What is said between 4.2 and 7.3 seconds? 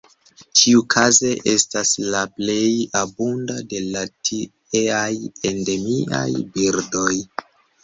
tieaj endemiaj birdoj.